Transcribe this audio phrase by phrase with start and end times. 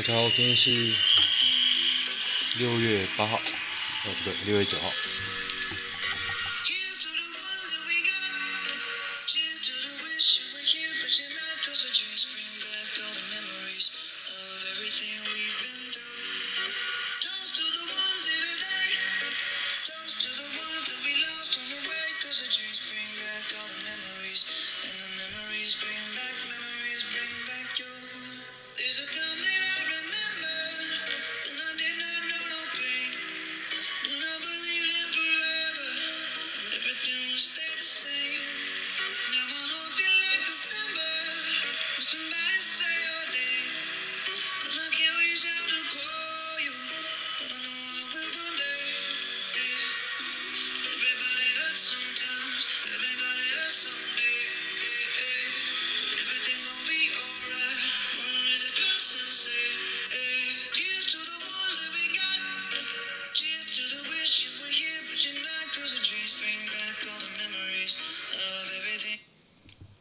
[0.00, 0.70] 大家好，今天是
[2.56, 4.90] 六月八号，哦不对，六月九号。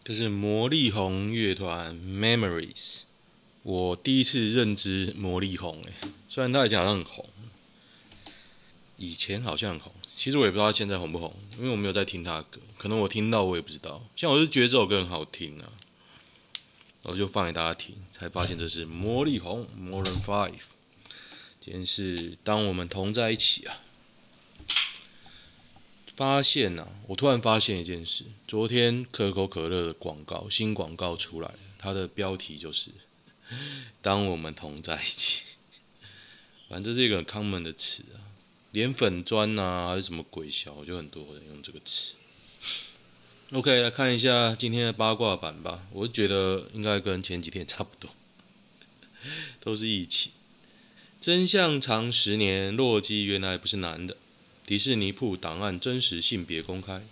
[0.09, 3.01] 这是魔力红乐团 Memories，
[3.61, 5.93] 我第一次认知魔力红诶，
[6.27, 7.29] 虽然他以前好像很红，
[8.97, 14.03] 以前好像很红，其实我也不知道他现在红不红，因为我没有在听他的歌，可能我听到我也不知道。
[14.15, 15.69] 像我是觉得这首歌很好听啊，
[17.03, 20.51] 然后就放给大家听，才发现这是魔力红 Maroon 5。
[21.61, 23.77] 今天是当我们同在一起啊。
[26.19, 28.25] 发现、啊，我突然发现一件事。
[28.45, 32.91] 昨天可口可乐的广告新广告出来，它的标题就是
[34.03, 35.43] “当我们同在一起”。
[36.67, 38.19] 反正这是一个很 common 的词啊，
[38.73, 42.15] 连粉砖啊还是什么鬼小，就很多人用这个词。
[43.53, 45.85] OK，来看一下今天的八卦版吧。
[45.93, 48.13] 我觉得应该跟前几天差不多，
[49.63, 50.31] 都是一起。
[51.21, 54.17] 真相藏十年，洛基原来不是男的。
[54.69, 57.03] 迪士尼铺档案真实性别公开，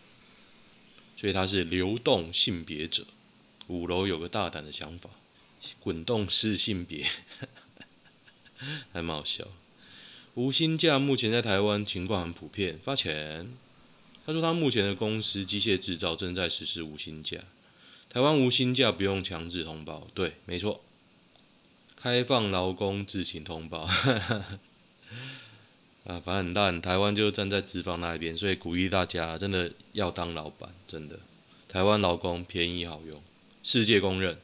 [1.20, 3.08] 所以他是流动性别者。
[3.66, 5.10] 五楼有个大胆的想法，
[5.80, 7.08] 滚动式性别，
[8.94, 9.48] 还蛮好笑。
[10.36, 13.52] 无薪假目前在台湾情况很普遍，发钱。
[14.24, 17.40] 他说他目前的公司机械制造正在实施无薪假，
[18.08, 20.84] 台湾无薪假不用强制通报，对，没错，
[21.96, 23.90] 开放劳工自行通报。
[26.08, 31.20] 啊，反正很烂，台湾就站在资方那一边，所以鼓励大家真的要当老板，真的。
[31.68, 33.22] 台湾劳工便宜好用，
[33.62, 34.40] 世界公认。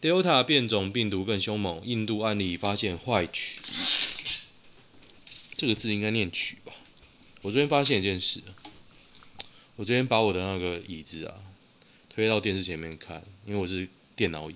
[0.00, 3.60] Delta 变种病毒更凶猛，印度案例发现坏曲，
[5.56, 6.72] 这个字应该念曲吧？
[7.42, 8.40] 我昨天发现一件事，
[9.74, 11.34] 我昨天把我的那个椅子啊
[12.14, 14.54] 推到电视前面看，因为我是电脑椅，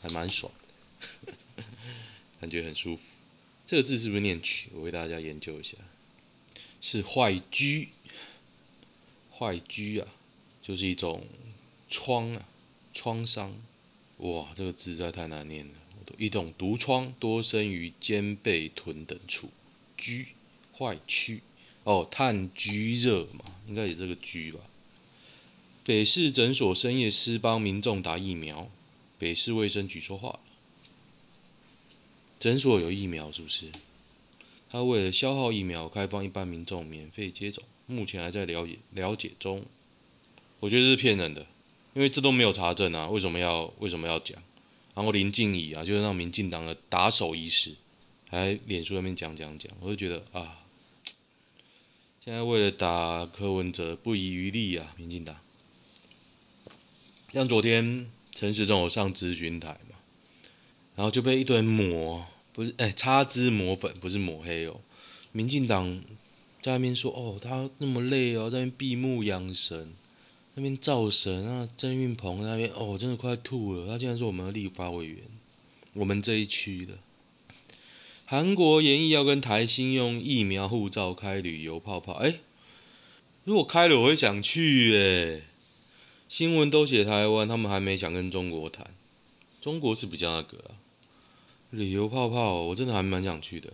[0.00, 0.50] 还蛮爽
[1.56, 1.62] 的，
[2.40, 3.02] 感觉很舒服。
[3.66, 4.68] 这个字是不是念曲？
[4.74, 5.76] 我为大家研究一下，
[6.80, 7.88] 是坏疽，
[9.30, 10.08] 坏疽啊，
[10.60, 11.26] 就是一种
[11.88, 12.46] 疮啊，
[12.92, 13.54] 创伤。
[14.18, 15.72] 哇，这个字实在太难念了。
[16.18, 19.50] 一种毒疮多生于肩背臀等处，
[19.96, 20.26] 疽，
[20.76, 21.40] 坏疽。
[21.84, 24.60] 哦，炭疽热嘛，应该也这个疽吧。
[25.84, 28.70] 北市诊所深夜施帮民众打疫苗，
[29.18, 30.38] 北市卫生局说话。
[32.42, 33.66] 诊所有疫苗是不是？
[34.68, 39.64] 他为了消耗疫苗，开放一般民众免费接种，目前还在了解了解中。
[40.58, 41.46] 我觉得这是骗人的，
[41.94, 44.42] 因为这都没有查证啊，为什么要为什么要讲？
[44.92, 47.76] 然后林静怡啊，就是让民进党的打手医师，
[48.28, 50.64] 还脸书那边讲讲讲，我就觉得啊，
[52.24, 55.36] 现在为了打柯文哲不遗余力啊，民进党。
[57.32, 59.96] 像昨天陈时中有上咨询台嘛，
[60.96, 62.26] 然后就被一堆抹。
[62.52, 64.80] 不是，哎，擦脂抹粉不是抹黑哦。
[65.32, 66.02] 民进党
[66.60, 69.92] 在那边说，哦，他那么累哦，在那边闭目养神，
[70.54, 73.86] 那边造神啊，郑运鹏那边，哦，真的快吐了。
[73.86, 75.18] 他竟然说我们的立法委员，
[75.94, 76.98] 我们这一区的。
[78.26, 82.40] 韩国演艺要跟台新用疫苗护照开旅游泡泡，哎，
[83.44, 85.42] 如果开了我会想去哎。
[86.28, 88.86] 新闻都写台湾，他们还没想跟中国谈，
[89.60, 90.80] 中国是比较那个啊。
[91.72, 93.72] 旅游泡泡，我真的还蛮想去的。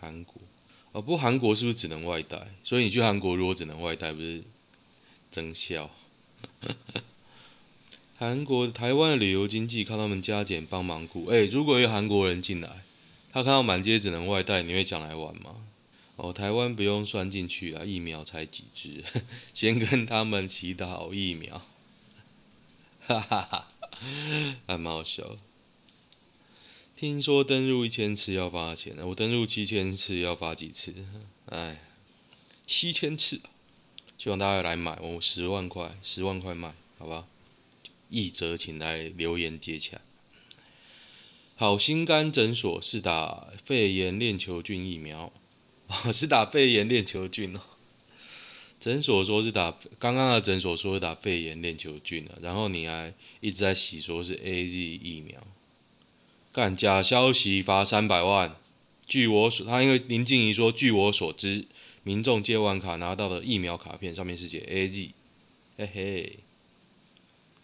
[0.00, 0.34] 韩国，
[0.92, 2.48] 哦，不过韩国是不是只能外带？
[2.62, 4.42] 所以你去韩国如果只能外带，不是
[5.30, 5.90] 增效？
[8.18, 11.26] 韩国、台湾的旅游经济靠他们加减帮忙顾。
[11.30, 12.84] 诶，如果有韩国人进来，
[13.32, 15.56] 他看到满街只能外带，你会想来玩吗？
[16.16, 19.02] 哦，台湾不用算进去啊，疫苗才几支，
[19.54, 21.62] 先跟他们祈祷疫苗，
[23.06, 23.68] 哈哈哈，
[24.66, 25.36] 还蛮好笑。
[26.98, 30.92] 听说登入一千次要发钱，我登入七千次要发几次？
[31.46, 31.80] 哎，
[32.66, 33.40] 七千次，
[34.18, 37.28] 希望大家来买，我十万块，十万块卖，好吧？
[38.10, 40.00] 一折请来留言接洽。
[41.54, 45.32] 好心肝诊所是打肺炎链球菌疫苗，
[46.12, 47.60] 是打肺炎链球菌哦。
[48.80, 55.40] 诊所说是打，刚刚的诊所说是打肺炎链球菌了，然后你还一直在洗说是 AZ 疫苗。
[56.58, 58.56] 干假消息罚三百万。
[59.06, 61.64] 据我所，他因为林静怡说，据我所知，
[62.02, 65.12] 民众借完卡拿到的疫苗卡片上面是写 A G，
[65.76, 66.38] 嘿嘿，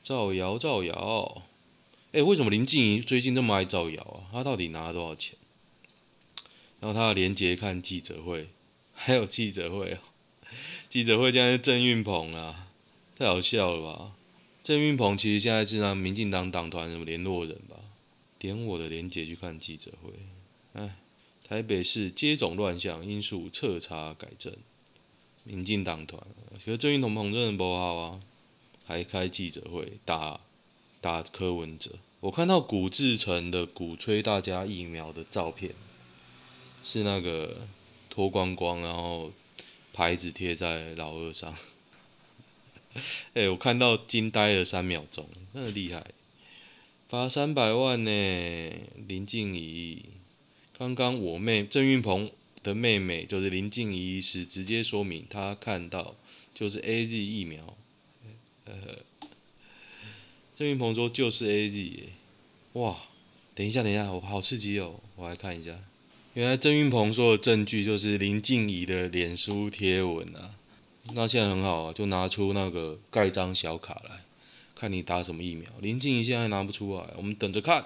[0.00, 1.42] 造谣造谣。
[2.12, 4.30] 哎，为什么林静怡最近这么爱造谣啊？
[4.30, 5.34] 他到底拿了多少钱？
[6.78, 8.46] 然后他的连结看记者会，
[8.94, 9.98] 还有记者会哦，
[10.88, 12.68] 记者会竟然是郑运鹏啊，
[13.18, 14.12] 太好笑了吧？
[14.62, 17.74] 郑运鹏其实现在是让民进党党团什么联络人吧？
[18.44, 20.12] 点我的连结去看记者会。
[20.74, 20.96] 哎，
[21.48, 24.52] 台北市接种乱象因素彻查改正，
[25.44, 26.22] 民进党团，
[26.58, 28.20] 其实郑运鹏真的不好啊，
[28.84, 30.40] 还开记者会打
[31.00, 31.92] 打柯文哲。
[32.20, 35.72] 我看到古志成的鼓吹大家疫苗的照片，
[36.82, 37.66] 是那个
[38.10, 39.32] 脱光光，然后
[39.94, 41.56] 牌子贴在老二上。
[43.32, 46.04] 哎，我看到惊呆了三秒钟，真的厉害。
[47.08, 48.10] 罚三百万呢，
[49.06, 50.04] 林静怡。
[50.76, 52.30] 刚刚我妹郑运鹏
[52.62, 56.16] 的妹妹就是林静怡，是直接说明她看到
[56.52, 57.76] 就是 AZ 疫苗。
[58.64, 58.74] 呃，
[60.54, 62.00] 郑运鹏说就是 AZ，
[62.72, 62.96] 哇！
[63.54, 64.98] 等一下，等一下，我好刺激哦！
[65.14, 65.78] 我来看一下，
[66.32, 70.56] 原来郑运鹏说的证据就是林静怡的脸书贴文啊。
[71.12, 74.23] 那现在很好啊，就拿出那个盖章小卡来。
[74.84, 77.82] 看你打什么疫苗，林静怡现在还拿不出来，我们等着看，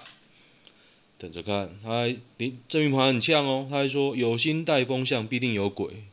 [1.17, 1.69] 等着看。
[1.81, 6.03] 他林郑运鹏很呛哦，他还说有心带风向必定有鬼，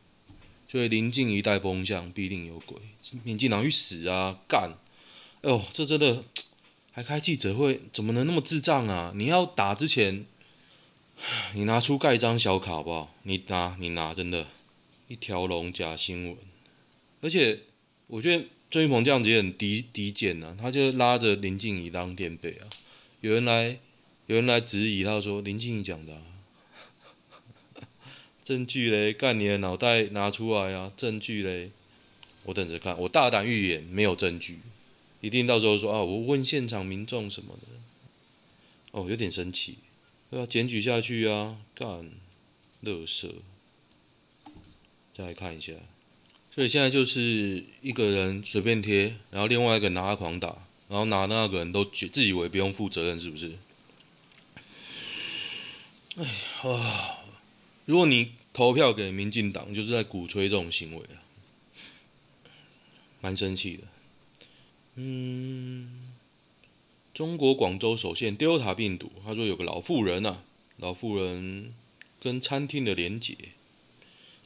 [0.71, 2.77] 所以林静怡带风向必定有鬼，
[3.25, 4.77] 民进党去死啊干！
[5.41, 6.23] 哎呦，这真的
[6.93, 9.11] 还开记者会，怎么能那么智障啊？
[9.13, 10.25] 你要打之前，
[11.53, 13.13] 你拿出盖章小卡好不好？
[13.23, 14.47] 你拿你拿，真的，
[15.09, 16.37] 一条龙假新闻，
[17.19, 17.63] 而且
[18.07, 18.45] 我觉得。
[18.69, 22.67] 郑运鹏这样子也很低低贱呐、啊，他就拉着林静怡当垫背啊。
[23.21, 23.79] 有人来，
[24.25, 26.21] 有人来质疑，他说林静怡讲的、
[28.43, 30.91] 证据嘞，干你的脑袋拿出来啊！
[30.97, 31.71] 证据嘞，
[32.43, 34.59] 我等着看，我大胆预言，没有证据，
[35.21, 37.67] 一定到时候说啊，我问现场民众什么的。
[38.91, 39.77] 哦，有点生气，
[40.31, 42.09] 要检举下去啊，干，
[42.81, 43.33] 乐色，
[45.15, 45.73] 再来看一下。
[46.57, 50.47] 所以现在就是一个人随便贴，然后另外一个拿他狂打，
[50.89, 53.51] 然后拿那个人都觉自以为不用负责任，是不是？
[56.15, 57.17] 哎呀，
[57.85, 61.21] 如果你投票给民进党，就是在鼓吹这种行为啊，
[63.21, 63.83] 蛮生气的。
[64.95, 66.09] 嗯，
[67.13, 70.41] 中国广州首现 Delta 病毒，他说有个老妇人啊，
[70.77, 71.75] 老妇人
[72.19, 73.37] 跟餐厅的连结。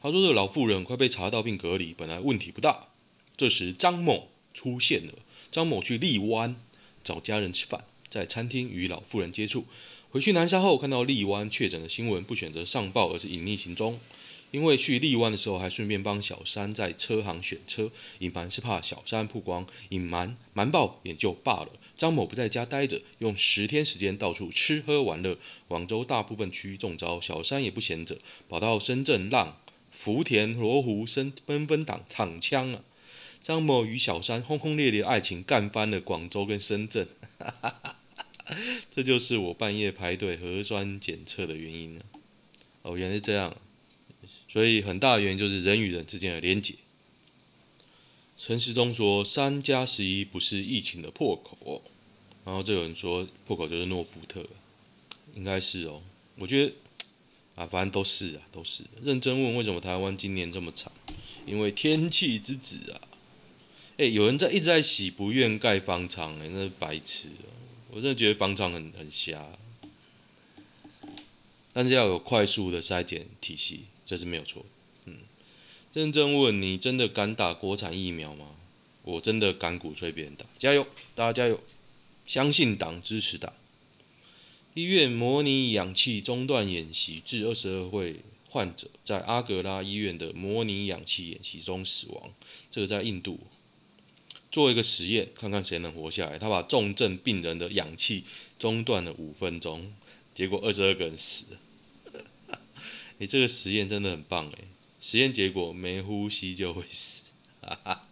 [0.02, 2.88] 他说：“这个老妇人快被查到并隔离，本来问题不大。
[3.36, 5.12] 这时张某出现了。
[5.48, 6.56] 张某去荔湾
[7.04, 9.66] 找家人吃饭，在餐厅与老妇人接触。
[10.10, 14.00] 回去南沙后，看到荔湾确诊的新闻，不选择上报，而是隐匿行踪。
[14.50, 21.68] 因为去荔湾的时候，还顺便帮小三在车行选车，隐瞒是怕小三曝光，隐瞒瞒报也就罢了。
[21.96, 25.38] 张某不在家待着，用十天时间到处吃喝玩乐。
[25.68, 28.18] 广州大部分区域中招，小三也不闲着，
[28.48, 29.58] 跑到深圳浪。”
[30.02, 32.82] 福田罗湖纷纷挡躺枪啊！
[33.40, 37.06] 张某与小三轰轰烈烈的爱情干翻了广州跟深圳，
[38.92, 42.02] 这就是我半夜排队核酸检测的原因啊！
[42.82, 43.56] 哦，原来是这样，
[44.48, 46.74] 所以很大的原因就是人与人之间的连结。
[48.36, 51.80] 陈时中说三加十一不是疫情的破口，
[52.44, 54.44] 然后这个人说破口就是诺富特，
[55.36, 56.02] 应该是哦，
[56.38, 56.72] 我觉得。
[57.54, 58.84] 啊，反正都是啊，都是。
[59.02, 60.90] 认真问为什么台湾今年这么惨？
[61.44, 63.00] 因为天气之子啊！
[63.96, 67.50] 诶，有人在一直在洗不愿盖方舱，诶，那是白痴哦！
[67.90, 69.44] 我真的觉得方舱很很瞎。
[71.72, 74.64] 但是要有快速的筛检体系，这是没有错。
[75.06, 75.16] 嗯，
[75.92, 78.46] 认真问你真的敢打国产疫苗吗？
[79.02, 81.60] 我真的敢鼓吹别人打，加油，大家加油！
[82.24, 83.52] 相信党，支持党。
[84.74, 88.16] 医院模拟氧气中断演习，致二十二位
[88.48, 92.32] 患者在阿格拉医院的模拟氧气演习中死亡。
[92.70, 93.38] 这个在印度
[94.50, 96.38] 做一个实验，看看谁能活下来。
[96.38, 98.24] 他把重症病人的氧气
[98.58, 99.92] 中断了五分钟，
[100.32, 101.60] 结果二十二个人死了。
[103.18, 104.64] 你、这个实验真的很棒哎！
[104.98, 108.06] 实验结果没呼吸就会死， 哈哈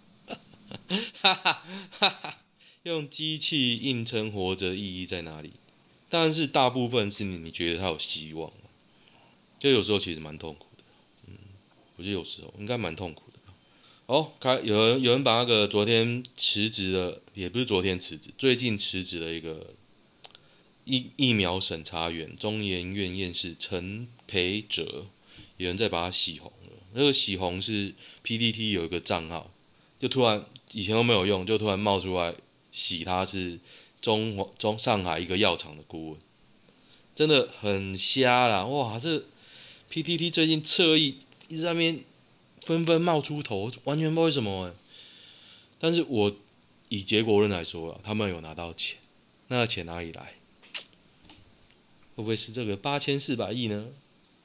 [1.14, 2.38] 哈哈哈哈！
[2.82, 5.52] 用机器硬撑活着意义在哪里？
[6.12, 8.52] 但是大部分是你你觉得他有希望，
[9.60, 10.82] 就有时候其实蛮痛苦的。
[11.28, 11.34] 嗯，
[11.94, 13.38] 我觉得有时候应该蛮痛苦的。
[14.06, 19.72] 哦，开有人有人把那个昨天辞职的，也不是昨天辞职，最近辞职的一个
[20.84, 25.06] 疫疫苗审查员，中研院院士陈培哲，
[25.58, 26.72] 有人在把他洗红了。
[26.94, 29.48] 那个洗红是 PDT 有一个账号，
[30.00, 32.34] 就突然以前都没有用，就突然冒出来
[32.72, 33.60] 洗他是。
[34.00, 36.18] 中中上海一个药厂的顾问，
[37.14, 38.64] 真的很瞎啦！
[38.64, 39.24] 哇，这
[39.90, 42.00] PTT 最近侧翼一直在那边
[42.62, 44.74] 纷纷冒出头，完全不知道为什么。
[45.78, 46.36] 但是我
[46.88, 48.98] 以结果论来说，他们有拿到钱，
[49.48, 50.34] 那钱哪里来？
[52.16, 53.88] 会不会是这个八千四百亿呢？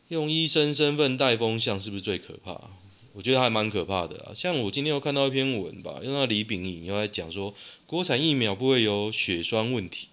[0.10, 2.70] 用医生身份带风向是不是最可怕？
[3.16, 4.34] 我觉得还蛮可怕的啊！
[4.34, 7.56] 像我今天又看到一篇文吧，用那李炳颖又在讲说，
[7.88, 10.10] 国产疫苗不会有血栓问题。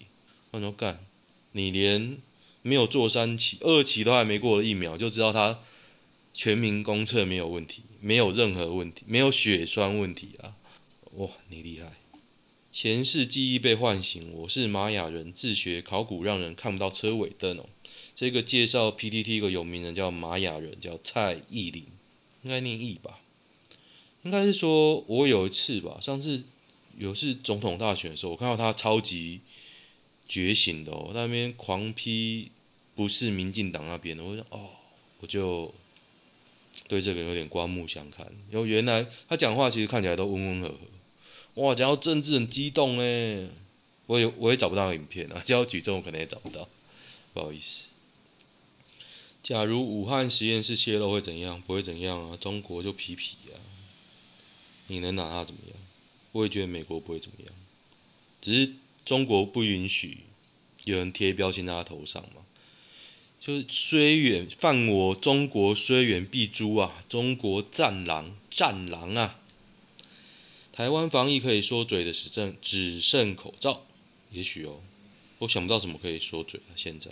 [0.52, 1.04] 我说干，
[1.50, 2.16] 你连
[2.62, 5.58] 没有做三期、二期都还没过的疫苗，就知道它
[6.32, 10.54] 全民公测没有问题，没有任何问题，没有血栓问题啊！
[11.16, 11.94] 哇，你厉害！
[12.72, 17.66] 前世记忆被唤醒，我是玛雅人，自学考古让人看不到车尾灯哦。
[18.14, 21.84] 这个介绍 PTT 一个有名人叫玛雅人，叫蔡依林。
[22.42, 23.20] 应该念义吧，
[24.24, 26.44] 应该是说，我有一次吧，上次
[26.98, 29.40] 有一次总统大选的时候，我看到他超级
[30.28, 32.50] 觉醒的哦，那边狂批
[32.94, 34.70] 不是民进党那边的，我就哦，
[35.20, 35.72] 我就
[36.88, 40.76] 对这个有点刮目相看，因为原来他讲话其实看起来都温温和和，
[41.62, 43.48] 哇，讲到政治很激动诶，
[44.06, 46.68] 我也我也找不到影片啊，叫我举证我可能也找不到，
[47.32, 47.91] 不好意思。
[49.42, 51.60] 假如武汉实验室泄露会怎样？
[51.60, 53.58] 不会怎样啊，中国就皮皮啊，
[54.86, 55.76] 你能拿他怎么样？
[56.30, 57.54] 我也觉得美国不会怎么样，
[58.40, 58.72] 只是
[59.04, 60.18] 中国不允许
[60.84, 62.42] 有人贴标签在他头上嘛。
[63.40, 69.40] 就是虽远犯我中国虽远必诛啊，中国战狼战狼啊！
[70.70, 73.84] 台湾防疫可以说嘴的时阵只剩口罩，
[74.30, 74.80] 也许哦，
[75.38, 77.10] 我想不到什么可以说嘴了现在。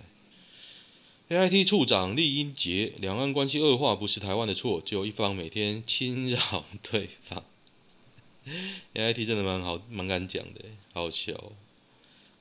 [1.30, 7.44] AIT 处长厉英杰，两岸关系恶化不是台湾的错，只有一方每天侵扰对方。
[8.94, 11.52] AIT 真的蛮好，蛮敢讲的，好笑。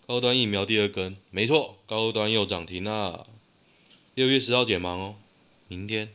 [0.07, 3.27] 高端疫苗第二根，没错，高端又涨停啦。
[4.15, 5.15] 六月十号解盲哦，
[5.67, 6.09] 明天。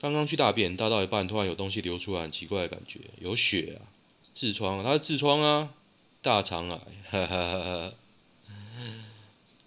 [0.00, 3.90] 刚刚去大便，大到一半突然有东西流出来，很奇怪的感觉，有血啊，
[4.36, 5.74] 痔疮，它是痔疮啊，
[6.22, 6.78] 大肠癌，
[7.10, 7.92] 哈哈哈哈。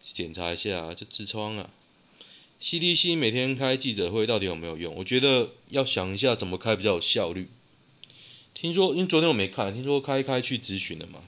[0.01, 1.70] 检查一下，就痔疮啊。
[2.62, 4.94] CDC 每天开记者会到底有没有用？
[4.96, 7.48] 我觉得要想一下怎么开比较有效率。
[8.54, 11.24] 听说，因为昨天我没看，听说开一开去咨询了嘛。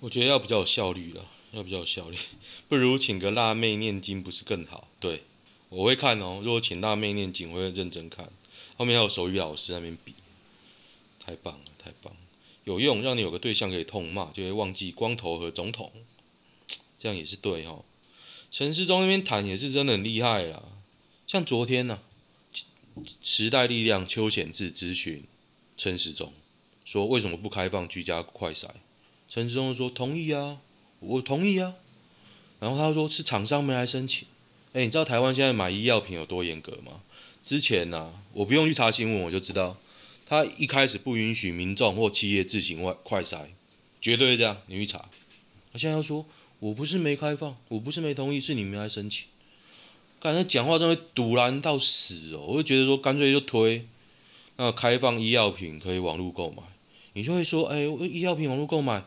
[0.00, 2.16] 我觉得要比较有效率了，要比较有效率，
[2.68, 4.88] 不如请个辣妹念经不是更好？
[4.98, 5.22] 对，
[5.68, 6.40] 我会看哦。
[6.42, 8.28] 如果请辣妹念经，我会认真看。
[8.76, 10.14] 后面还有手语老师在那边比，
[11.24, 12.18] 太棒了，太棒了，
[12.64, 15.92] 有用，让你有个对象可以痛骂，就会忘记光头和总统，
[16.98, 17.84] 这样也是对哦。
[18.50, 20.62] 陈时中那边谈也是真的很厉害啦，
[21.26, 22.00] 像昨天呢、
[22.96, 25.22] 啊，时代力量邱显智咨询
[25.76, 26.32] 陈时中，
[26.84, 28.68] 说为什么不开放居家快筛？
[29.28, 30.60] 陈时中说同意啊，
[31.00, 31.74] 我同意啊。
[32.58, 34.26] 然后他说是厂商没来申请。
[34.72, 37.02] 哎，你知道台湾现在买医药品有多严格吗？
[37.42, 39.76] 之前呢、啊，我不用去查新闻我就知道，
[40.26, 43.48] 他一开始不允许民众或企业自行外快筛，
[44.00, 44.56] 绝对是这样。
[44.66, 45.10] 你去查，
[45.70, 46.24] 他现在要说。
[46.60, 49.26] 我不是没开放，我不是没同意，是你没来申请。
[50.20, 52.44] 刚才讲话真的堵然到死哦！
[52.48, 53.86] 我就觉得说，干脆就推
[54.56, 56.62] 那开放医药品可以网络购买，
[57.12, 59.04] 你就会说，哎，医药品网络购买，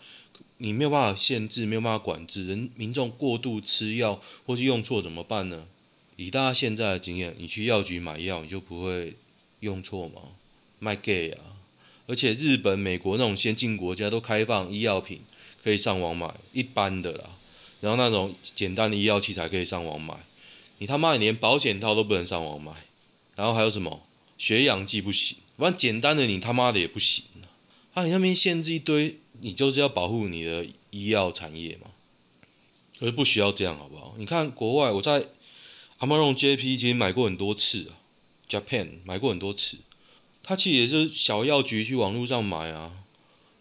[0.59, 5.67] 你没有办法限制，没有办法管制，人民众过度吃药或是用错怎么办呢？
[6.15, 9.15] 以大家现在的经验，你去药局买药，你就不会
[9.59, 10.21] 用错吗？
[10.79, 11.43] 卖 gay 啊！
[12.07, 15.19] 而且日本、美国那种先进国家都开放医药品
[15.61, 17.31] 可以上网买，一般的啦。
[17.81, 20.15] 然后那种简单的医药器材可以上网买，
[20.77, 22.71] 你他妈连保险套都不能上网买，
[23.35, 24.01] 然后还有什么
[24.37, 27.25] 血氧计不行，反正简单的你他妈的也不行
[27.93, 28.03] 啊！
[28.05, 31.91] 你那边限制一堆，你就是要保护你的医药产业嘛？
[32.99, 34.15] 可是不需要这样好不好？
[34.17, 35.25] 你看国外，我在
[35.99, 37.97] Amazon JP 其实买过很多次啊
[38.47, 39.77] ，Japan 买过很多次，
[40.41, 42.93] 他其实也是小药局去网络上买啊，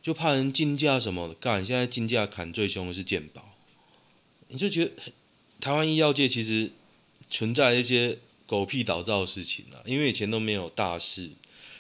[0.02, 1.64] 就怕人竞价什么的干。
[1.64, 3.49] 现在竞价砍最凶的是健保。
[4.50, 4.92] 你就觉得
[5.60, 6.72] 台湾医药界其实
[7.30, 11.30] 存在一些狗屁倒灶的事情啊，因为以前都没有大事，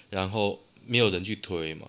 [0.08, 1.88] 然后没有人去推嘛。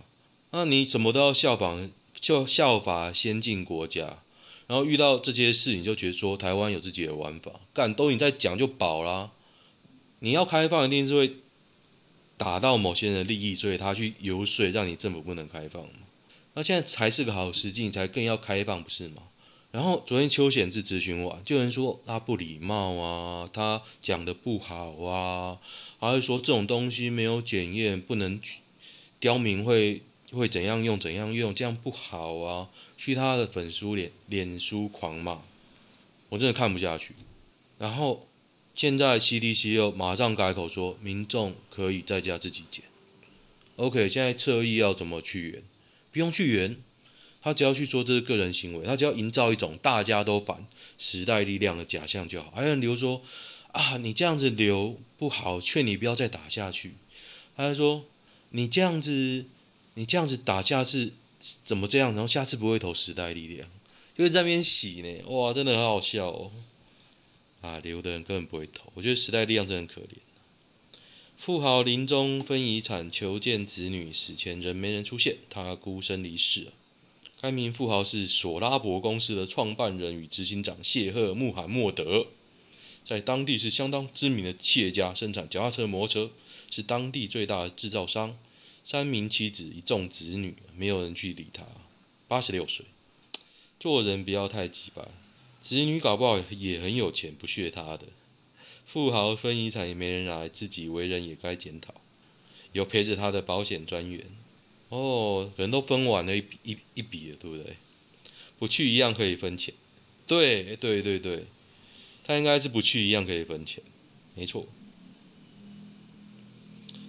[0.52, 4.24] 那你什么都要效仿，就效法先进国家，
[4.68, 9.32] 然后遇到这些事，你就觉得说台湾有自己的玩法，干都你在讲就饱啦。
[10.20, 11.36] 你要开放，一定是会
[12.38, 15.88] 打到某些人的利益，所以他去游说，让你政府不能开放。
[16.54, 19.24] 那现在才是个好时机，你才更要开放，不是吗？
[19.72, 25.58] 然后昨天邱显志咨询完，就有人说他不礼貌啊，他讲的不好啊，
[26.00, 28.58] 还会说这种东西没有检验，不能去
[29.20, 30.02] 刁民会
[30.34, 32.68] 会怎样用怎样用，这样不好啊。
[32.98, 35.42] 去他的粉书脸脸书狂骂，
[36.30, 37.16] 我真的看不下去。
[37.80, 38.28] 然后
[38.76, 42.84] 现在 CDC 又马上改口说，民众可以在家自己检。
[43.78, 45.64] OK，现在侧翼要怎么去源？
[46.12, 46.78] 不用去源。
[47.42, 50.66] 他只要去说这是个人行为，他只要营造一种大家都反
[50.98, 52.52] 时代力量的假象就好。
[52.52, 53.22] 还有人留说
[53.72, 56.94] 啊，你这样子留不好，劝你不要再打下去。
[57.58, 58.06] 他就说
[58.52, 59.46] 你这样子，
[59.96, 61.14] 你这样子打下是
[61.64, 62.12] 怎么这样？
[62.14, 63.68] 然后下次不会投时代力量，
[64.18, 65.28] 因为在那边洗呢。
[65.28, 66.52] 哇，真的很好笑哦。
[67.62, 68.92] 啊，留的人根本不会投。
[68.96, 70.18] 我觉得时代力量真的很可怜。
[71.38, 76.68] 富豪临终分遗产求见子女，死前仍没人出现，他孤身离世。
[77.42, 82.28] 该名富豪是索拉博公司的创办人与执行长谢赫·穆罕默德，
[83.04, 86.32] 在当地是相当知名的企业家，生产脚踏车、摩托车，
[86.70, 88.38] 是当地最大的制造商。
[88.84, 91.66] 三名妻子，一众子女，没有人去理他。
[92.28, 92.86] 八十六岁，
[93.80, 95.08] 做人不要太急吧。
[95.60, 98.06] 子女搞不好也很有钱，不屑他的。
[98.86, 101.96] 富豪分遗产也没人来，自己为人也该检讨。
[102.74, 104.28] 有陪着他的保险专员。
[104.92, 107.78] 哦，人都分完了一笔一一笔了，对不对？
[108.60, 109.74] 不去一样可以分钱，
[110.28, 111.46] 对对对对，
[112.26, 113.82] 他应该是不去一样可以分钱，
[114.36, 114.68] 没错。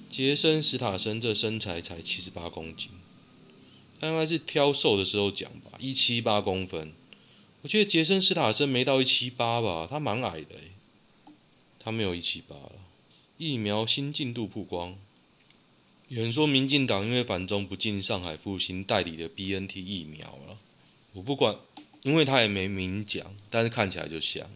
[0.09, 2.91] 杰森·史塔森这身材才七十八公斤，
[4.01, 6.93] 他应该是挑瘦的时候讲吧，一七八公分。
[7.63, 10.55] 我觉得杰森·史塔森没到一七八吧，他蛮矮的，
[11.81, 12.73] 他没有一七八了。
[13.39, 14.97] 疫苗新进度曝光。
[16.13, 20.59] 有人说，民进党因为反中不进上海复兴代理的 BNT 疫苗了。
[21.15, 21.57] 我不管，
[22.03, 24.47] 因为他也没明讲，但是看起来就像。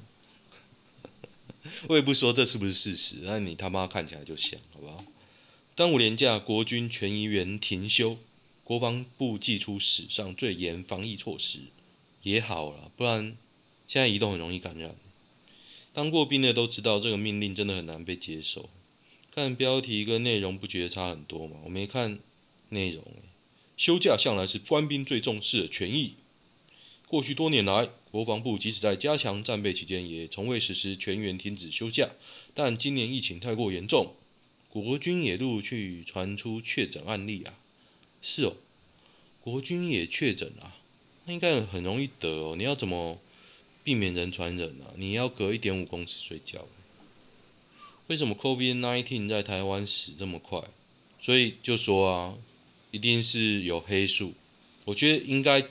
[1.88, 5.02] 我也不说这是不是事实，但你他妈看起来就像，好不好？
[5.74, 8.18] 端午连假，国军全仪员停休，
[8.62, 11.60] 国防部祭出史上最严防疫措施，
[12.22, 13.34] 也好了，不然
[13.88, 14.94] 现在移动很容易感染。
[15.94, 18.68] 当过兵的都知道，这个命令真的很难被接受。
[19.36, 21.58] 看标题跟内容不觉得差很多吗？
[21.64, 22.18] 我没看
[22.70, 23.04] 内容。
[23.76, 26.14] 休假向来是官兵最重视的权益。
[27.06, 32.12] 过去多年来，国防部即使在加强战备期间，也从未实施全员停止休假。
[32.54, 34.14] 但今年疫情太过严重，
[34.70, 37.58] 国军也陆续传出确诊案例啊。
[38.22, 38.56] 是哦，
[39.42, 40.78] 国军也确诊啊，
[41.26, 42.54] 那应该很容易得哦。
[42.56, 43.20] 你要怎么
[43.84, 44.96] 避免人传人啊？
[44.96, 46.66] 你要隔一点五公尺睡觉。
[48.08, 50.62] 为什么 COVID-19 在台湾死这么快？
[51.20, 52.34] 所以就说啊，
[52.92, 54.34] 一定是有黑数。
[54.84, 55.66] 我觉得应该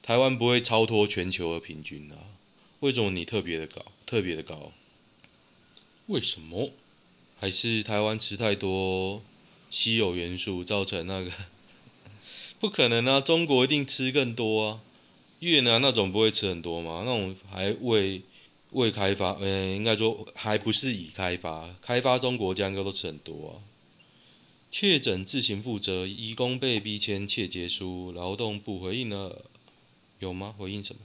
[0.00, 2.16] 台湾不会超脱全球的平均啊。
[2.78, 4.72] 为什么你特别的高，特别的高？
[6.06, 6.70] 为什么？
[7.40, 9.22] 还是台湾吃太多
[9.70, 11.32] 稀有元素造成那个？
[12.60, 14.80] 不可能啊，中国一定吃更多啊。
[15.40, 17.02] 越南那种不会吃很多吗？
[17.04, 18.22] 那种还为。
[18.72, 23.54] 未开发，嗯，应该说还不是已开发，开发中国家应该都吃很多啊。
[24.70, 29.44] 确诊自行负责，移工被逼签切结书，劳动部回应了，
[30.20, 30.54] 有吗？
[30.56, 31.02] 回应什么？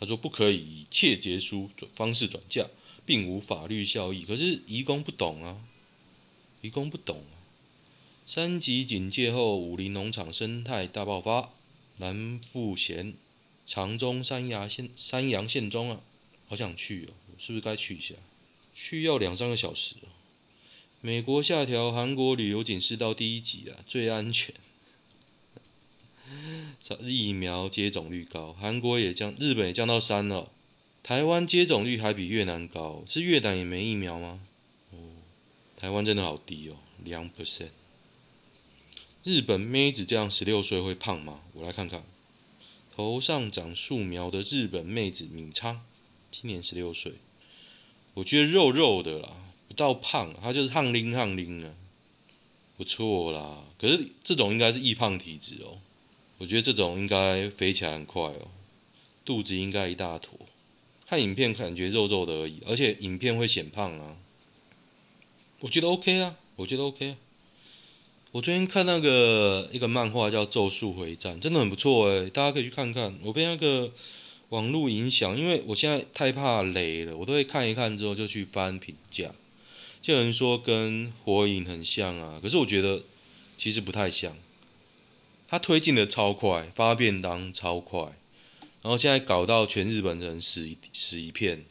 [0.00, 2.66] 他说不可以以切结书方式转嫁，
[3.04, 4.24] 并无法律效益。
[4.24, 5.60] 可是移工不懂啊，
[6.62, 7.36] 移工不懂啊。
[8.26, 11.50] 三级警戒后，武陵农场生态大爆发，
[11.98, 13.14] 南富贤、
[13.66, 16.00] 长中山阳县山阳县中啊。
[16.48, 18.14] 好想去哦，是不是该去一下？
[18.74, 20.08] 去要两三个小时哦。
[21.00, 24.54] 美国下调韩国旅游警示到第一级啊，最安全。
[27.00, 30.52] 疫苗接种率高，韩国也降，日本也降到三了。
[31.02, 34.40] 台湾接种率还比越南高，是越南也没疫苗吗？
[34.90, 34.98] 哦，
[35.76, 37.70] 台湾真的好低哦，两 percent。
[39.24, 41.42] 日本妹子这样十六岁会胖吗？
[41.54, 42.04] 我来看看，
[42.94, 45.84] 头上长树苗的日本妹子米仓。
[46.38, 47.12] 今年十六岁，
[48.12, 49.30] 我觉得肉肉的啦，
[49.68, 51.72] 不到胖，他就是胖拎胖拎啊，
[52.76, 53.64] 不错啦。
[53.78, 55.78] 可是这种应该是易胖体质哦，
[56.36, 58.48] 我觉得这种应该肥起来很快哦，
[59.24, 60.38] 肚子应该一大坨。
[61.06, 64.16] 看影片感觉肉肉的而已，而且影片会显胖啊。
[65.60, 67.16] 我觉得 OK 啊，我觉得 OK 啊。
[68.32, 73.18] 我最近看那个一个漫画叫《咒术回战》，真的很不错诶，大家可以去看看。
[73.22, 73.90] 我被那个
[74.50, 79.32] 网络影响，因为我现在太怕雷了，我都会看一看之后就去翻评价。
[80.00, 83.02] 就有人说跟《火影》很像啊，可是我觉得
[83.58, 84.36] 其实不太像。
[85.48, 88.00] 他推进的超快，发便当超快，
[88.82, 91.64] 然后现在搞到全日本人死死一片。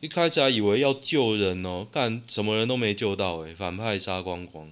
[0.00, 4.70] 一开始还以为要救人哦，干什么人都没救到诶，反派杀光光，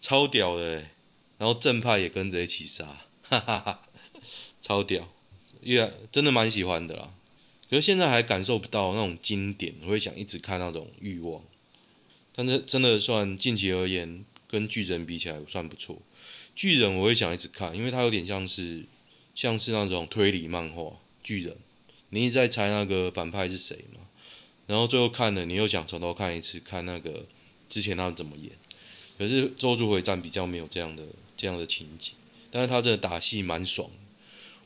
[0.00, 0.90] 超屌的诶，
[1.38, 3.82] 然后正派也跟着一起杀，哈哈哈，
[4.60, 5.08] 超屌，
[5.66, 7.10] 越真的蛮喜欢的啦。
[7.68, 11.42] 可是现在还感受不到那种经典，我会想一直看那种欲望。
[12.34, 16.00] 但是真的算近期而言，跟巨人比起来算不错。
[16.54, 18.84] 巨人我会想一直看，因为它有点像是
[19.34, 20.92] 像是那种推理漫画。
[21.22, 21.56] 巨人，
[22.10, 24.00] 你一直在猜那个反派是谁嘛？
[24.68, 27.26] 然后最后看了，你又想从头看一次，看那个
[27.68, 28.52] 之前他怎么演。
[29.18, 31.02] 可是《咒术回战》比较没有这样的
[31.36, 32.12] 这样的情节，
[32.50, 33.90] 但是他真的打戏蛮爽。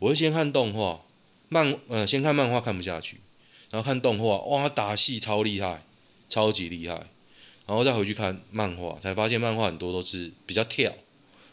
[0.00, 1.02] 我会先看动画，
[1.48, 3.20] 漫呃先看漫画看不下去，
[3.70, 5.84] 然后看动画，哇，打戏超厉害，
[6.28, 6.94] 超级厉害，
[7.66, 10.92] 然后再回去看漫画，才发现漫画很多都是比较跳，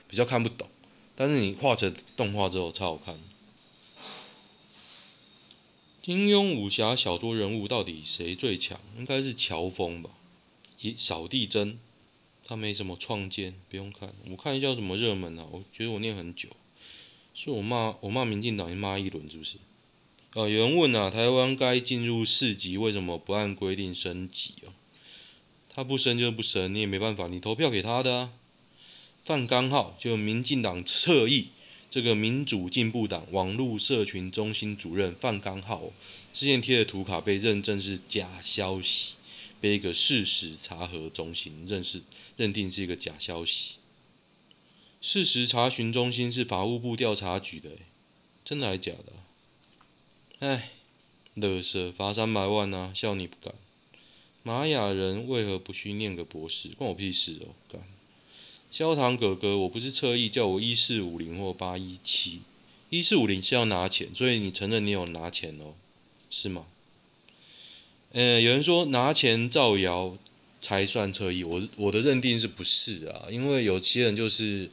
[0.07, 0.67] 比较看不懂，
[1.15, 3.19] 但是你画成动画之后超好看。
[6.01, 8.79] 金庸武侠小说人物到底谁最强？
[8.97, 10.09] 应该是乔峰吧。
[10.79, 11.77] 一扫地僧，
[12.45, 14.13] 他没什么创建，不用看。
[14.29, 15.45] 我看一下什么热门啊？
[15.51, 16.47] 我觉得我念很久，
[17.39, 19.57] 是我骂我骂民进党，骂一轮是不是？
[20.33, 24.73] 哦，有人问啊，台湾该进入四级，为什么不按规定升级啊？
[25.69, 28.33] 他不升就不升，你也没办法，你投票给他的啊。
[29.23, 31.49] 范刚浩就民进党侧翼。
[31.91, 35.93] 这个民主进步党网络社群中心主任范刚浩
[36.33, 39.13] 之前贴的图卡被认证是假消息，
[39.61, 42.01] 被一个事实查核中心认识
[42.35, 43.75] 认定是一个假消息。
[44.99, 47.69] 事实查询中心是法务部调查局的，
[48.43, 49.13] 真的还假的？
[50.39, 50.71] 哎，
[51.35, 53.53] 垃圾罚三百万啊，笑你不敢。
[54.43, 56.69] 玛雅人为何不去念个博士？
[56.69, 57.81] 关我屁事哦，干。
[58.69, 62.41] 焦糖哥哥，我不是特意，叫我一四五零或八一七。
[62.89, 65.73] 一四五零是要拿钱，所以你承认你有拿钱哦，
[66.29, 66.65] 是吗？
[68.11, 70.17] 呃，有人说拿钱造谣
[70.61, 73.27] 才算侧翼，我我的认定是不是啊？
[73.29, 74.69] 因为有些人就是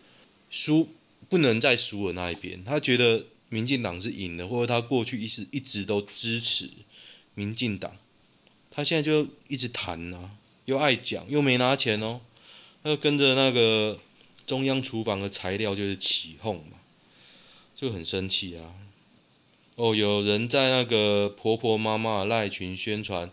[0.54, 0.88] 输
[1.28, 6.70] 不能再输的那一边，他觉得民进党是赢的，或者他过去一直一直都支持
[7.34, 7.96] 民进党，
[8.70, 10.30] 他现在就一直谈啊，
[10.66, 12.20] 又爱讲，又没拿钱哦。
[12.84, 13.98] 他就跟着那个
[14.46, 16.78] 中央厨房的材料就是起哄嘛，
[17.74, 18.74] 就很生气啊。
[19.74, 23.28] 哦，有人在那个婆婆妈妈赖群宣传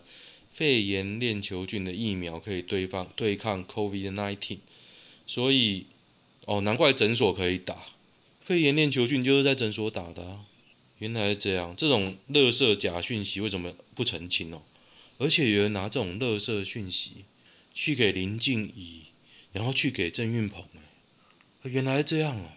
[0.50, 4.58] 肺炎链球菌的疫苗可以对抗对抗 COVID-19，
[5.24, 5.86] 所以
[6.46, 7.86] 哦，难怪诊所可以打
[8.40, 10.46] 肺炎链球菌就是在诊所打的啊。
[10.98, 14.62] 原来这样，这种垃圾假讯息为什么不澄清哦？
[15.18, 17.24] 而且有人拿这种垃圾讯息
[17.72, 19.02] 去给林静怡。
[19.54, 20.64] 然后去给郑运鹏，
[21.64, 22.52] 原来这样哦，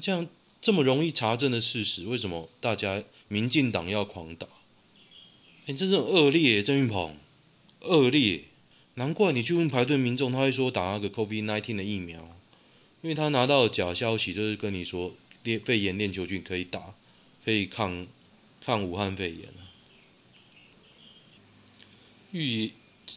[0.00, 0.26] 这样
[0.62, 4.46] 这么容易查证的事实，为什么大家民进党要狂打？
[5.66, 7.18] 哎，这种恶劣，郑运鹏，
[7.80, 8.44] 恶劣，
[8.94, 12.35] 难怪你去问排队民众，他会说打那个 COVID-19 的疫苗，
[13.02, 15.14] 因为他拿到假消息，就是跟你说
[15.62, 16.94] 肺炎链球菌可以打，
[17.44, 18.06] 可以抗
[18.64, 19.48] 抗武汉肺炎
[22.32, 22.72] 预。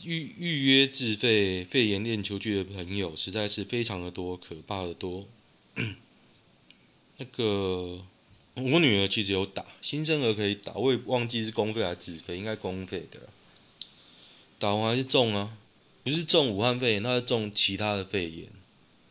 [0.06, 5.28] 预预约自费肺炎链球菌的朋友实在是非常的多，可怕的多。
[7.18, 8.06] 那个
[8.54, 13.20] 我女儿其实有打，新生儿可以打，我也忘记是公费还是自费，应该公费的。
[14.60, 15.58] 打完还是中啊，
[16.04, 18.48] 不是中武汉肺炎，他是中其他的肺炎。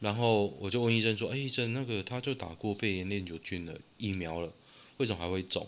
[0.00, 4.52] 然后我就问医生说：“哎，医生，那个他就打过肺炎链球菌的疫苗了，
[4.98, 5.66] 为什么还会肿？”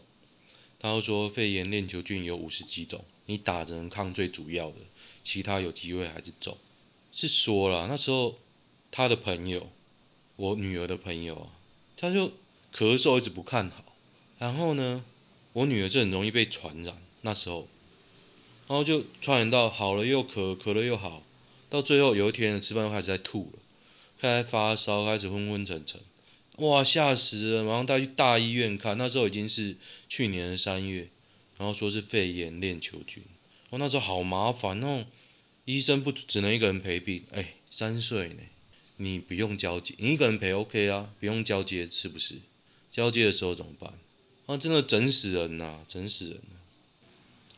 [0.79, 4.77] 他就说：“肺炎链球菌有五十几种，你打只能抗最主要的。”
[5.23, 6.57] 其他有机会还是肿，
[7.13, 8.39] 是说了那时候
[8.91, 9.69] 他的朋友，
[10.37, 11.53] 我女儿的朋友啊，
[11.95, 12.29] 他就
[12.75, 13.85] 咳嗽一直不看好，
[14.39, 15.05] 然后呢，
[15.53, 17.69] 我女儿就很容易被传染，那时候，
[18.67, 21.23] 然后就传染到好了又咳，咳了又好，
[21.69, 23.59] 到最后有一天吃饭又开始在吐了，
[24.21, 25.99] 开始发烧，开始昏昏沉沉，
[26.59, 29.77] 哇吓死了，马上带去大医院看，那时候已经是
[30.11, 31.09] 去年的三月，
[31.57, 33.23] 然后说是肺炎链球菌。
[33.71, 35.07] 我那时候好麻烦哦，
[35.65, 38.43] 医生不只能一个人陪病，哎，三岁呢，
[38.99, 42.35] 你不用交接，你一个人陪 OK 啊，不用交接是不是？
[42.91, 43.95] 交接的时候怎么办？
[44.45, 46.61] 啊，真的整死人呐、啊，整死人了。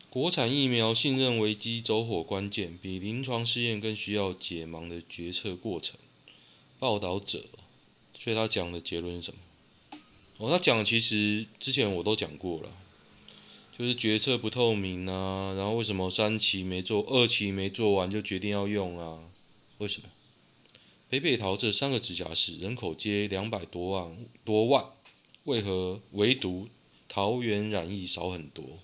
[0.09, 5.99] 国产疫苗信任危机走火关键，比临床试验更需要解盲的决策过程。
[6.83, 7.45] 报道者，
[8.19, 9.39] 所以他讲的结论是什么？
[10.39, 12.77] 哦，他讲其实之前我都讲过了，
[13.79, 19.31] 就是决策不透明啊，然后为什么三期没做，二期没做完就决定要用啊？
[19.79, 20.09] 为什么？
[21.09, 24.85] 北北桃这三个直辖市人口皆两百多万多万，
[25.45, 26.69] 为何唯独
[27.07, 28.81] 桃园染疫少很多？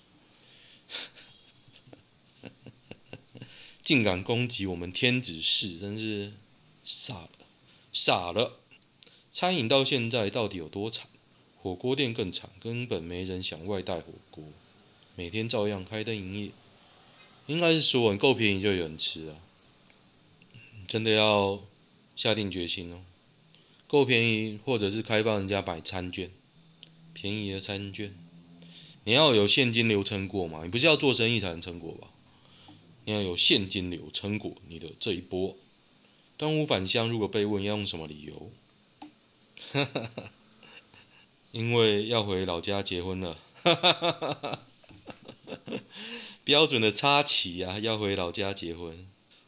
[3.83, 6.31] 竟敢攻击我们天子市，真是
[6.85, 7.29] 傻了，
[7.91, 8.59] 傻了！
[9.31, 11.07] 餐饮到现在到底有多惨？
[11.61, 14.43] 火锅店更惨，根本没人想外带火锅，
[15.15, 16.51] 每天照样开灯营业。
[17.47, 19.35] 应该是说，你够便宜就有人吃啊！
[20.87, 21.61] 真的要
[22.15, 23.01] 下定决心哦，
[23.87, 26.29] 够便宜，或者是开放人家买餐券，
[27.13, 28.13] 便宜的餐券。
[29.03, 30.63] 你要有现金流撑过嘛？
[30.63, 32.07] 你不是要做生意才能撑过吧？
[33.05, 35.57] 你要有现金流撑过你的这一波。
[36.39, 38.49] 端午返乡，如果被问要用什么理由，
[41.51, 43.37] 因为要回老家结婚了，
[46.45, 49.05] 标准的插旗啊，要回老家结婚。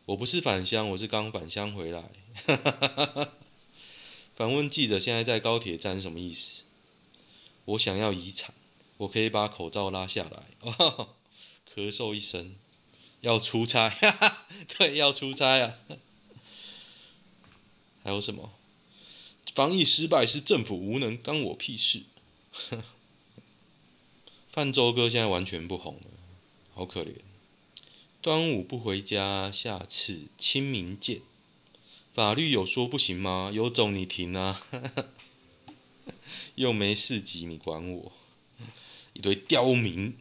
[0.08, 2.04] 我不是返乡，我是刚返乡回来。
[4.36, 6.63] 反问记者现在在高铁站什么意思？
[7.63, 8.54] 我想要遗产，
[8.97, 10.43] 我可以把口罩拉下来，
[11.73, 12.56] 咳嗽一声。
[13.21, 13.95] 要出差，
[14.67, 15.75] 对，要出差啊。
[18.04, 18.52] 还有什么？
[19.54, 22.04] 防疫失败是政府无能，干我屁事。
[24.48, 26.02] 泛舟哥现在完全不红了，
[26.74, 27.16] 好可怜。
[28.22, 31.22] 端午不回家，下次清明见。
[32.10, 33.50] 法律有说不行吗？
[33.54, 34.62] 有种你停啊！
[36.56, 38.12] 又没四级，你管我？
[39.14, 40.18] 一堆刁民。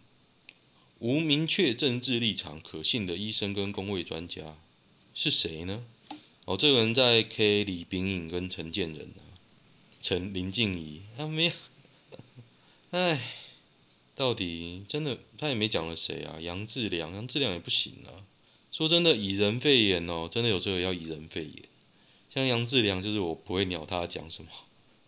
[1.00, 4.56] 无明确政治立场可信的医生跟公卫专家
[5.14, 5.84] 是谁呢？
[6.50, 9.22] 哦，这个人在 K 李秉颖跟陈建仁啊，
[10.00, 11.52] 陈林静怡他没有，
[12.90, 13.20] 哎，
[14.16, 16.40] 到底真的他也没讲了谁啊？
[16.40, 18.26] 杨志良，杨志良也不行啊。
[18.72, 21.64] 说真的，以人废言哦，真的有时候要以人废言。
[22.34, 24.50] 像杨志良，就是我不会鸟他讲什么。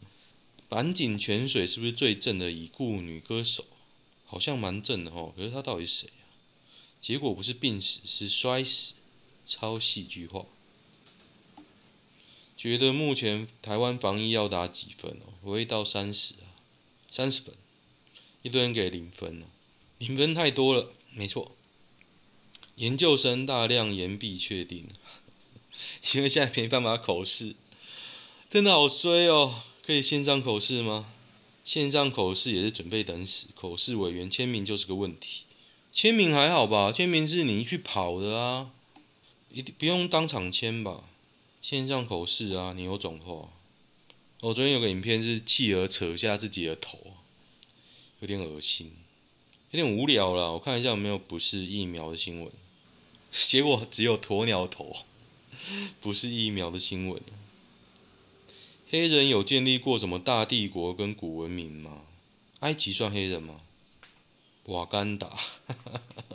[0.70, 3.64] 坂井泉水是不是最正的已故女歌手？
[4.24, 6.22] 好像蛮正的哦，可是他到底是谁啊？
[7.00, 8.94] 结果不是病死，是摔死，
[9.44, 10.46] 超戏剧化。
[12.62, 15.34] 觉得目前台湾防疫要打几分哦？
[15.42, 16.54] 不会到三十啊，
[17.10, 17.52] 三十分，
[18.42, 19.46] 一堆人给零分了，
[19.98, 20.92] 零分太多了。
[21.10, 21.56] 没错，
[22.76, 24.86] 研究生大量延毕确定，
[26.14, 27.56] 因为现在没办法口试，
[28.48, 29.62] 真的好衰哦。
[29.84, 31.12] 可以线上口试吗？
[31.64, 35.42] 线上口试也是准备等死，口试委员签名就是个问题。
[35.92, 36.92] 签名还好吧？
[36.92, 38.70] 签名是你去跑的啊，
[39.50, 41.08] 一定不用当场签吧？
[41.62, 43.48] 线上口试啊，你有种话。
[44.40, 46.98] 我昨天有个影片是企鹅扯下自己的头，
[48.18, 48.90] 有点恶心，
[49.70, 50.54] 有点无聊了。
[50.54, 52.50] 我看一下有没有不是疫苗的新闻，
[53.30, 54.92] 结果只有鸵鸟头，
[56.00, 57.22] 不是疫苗的新闻。
[58.90, 62.02] 黑人有建立过什么大帝国跟古文明吗？
[62.58, 63.60] 埃及算黑人吗？
[64.64, 65.38] 瓦干达，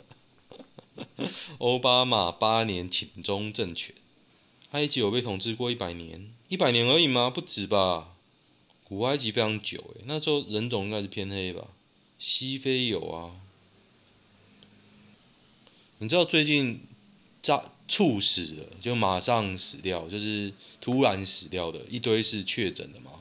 [1.60, 3.94] 奥巴马八年亲中政权，
[4.72, 6.32] 埃及有被统治过一百年？
[6.48, 7.30] 一百年而已吗？
[7.30, 8.14] 不止吧？
[8.84, 11.68] 古埃及非常久诶，那时候人种应该是偏黑吧？
[12.18, 13.32] 西非有啊，
[15.98, 16.80] 你知道最近
[17.42, 17.72] 炸？
[17.90, 23.12] 猝死的就马上死掉，就是突然死掉的一堆是确诊的吗？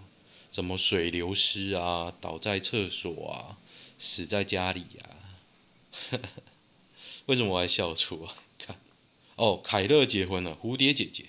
[0.51, 3.55] 怎么水流失啊，倒在厕所啊，
[3.97, 6.19] 死在家里、啊？
[7.27, 8.36] 为什么我还笑出啊？
[8.60, 8.75] 看，
[9.38, 11.23] 哦，凯乐结婚了，蝴蝶姐姐，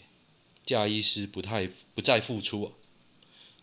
[0.68, 2.72] 嫁医师不太不再复出啊。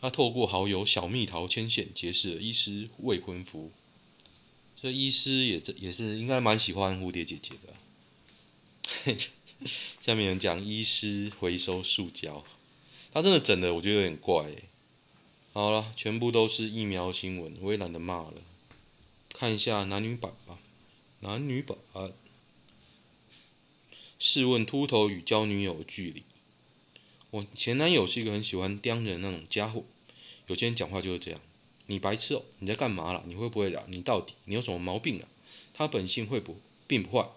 [0.02, 3.72] 他透过好友小蜜桃牵线结识了医师未婚夫，
[4.82, 9.15] 这医师也这也是应该蛮喜欢蝴蝶姐姐的。
[10.02, 12.44] 下面有人讲医师回收塑胶，
[13.12, 14.52] 他真的整的，我觉得有点怪。
[15.54, 18.34] 好了，全部都是疫苗新闻，我也懒得骂了。
[19.30, 20.58] 看一下男女版吧，
[21.20, 21.78] 男女版。
[24.18, 26.24] 试问秃头与交女友距离？
[27.36, 29.84] 我前男友是一个很喜欢刁人那种家伙，
[30.48, 31.41] 有些人讲话就是这样。
[31.88, 33.21] 你白痴哦，你在干嘛啦？
[33.26, 33.84] 你会不会啦？
[33.89, 35.28] 你到底你有什么毛病啊？
[35.74, 37.28] 他本性会不并不坏，